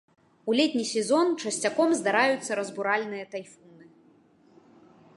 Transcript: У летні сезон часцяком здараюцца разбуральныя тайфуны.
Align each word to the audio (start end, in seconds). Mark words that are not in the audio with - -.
У 0.51 0.53
летні 0.59 0.85
сезон 0.91 1.27
часцяком 1.43 1.89
здараюцца 2.01 2.51
разбуральныя 2.63 3.25
тайфуны. 3.37 3.85